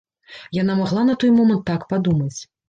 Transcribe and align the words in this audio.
Яна 0.61 0.77
магла 0.79 1.03
на 1.09 1.15
той 1.25 1.31
момант 1.37 1.63
так 1.69 1.87
падумаць. 1.93 2.33